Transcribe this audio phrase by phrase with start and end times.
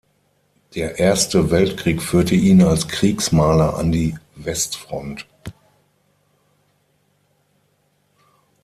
[0.73, 5.27] Der Erste Weltkrieg führte ihn als Kriegsmaler an die Westfront.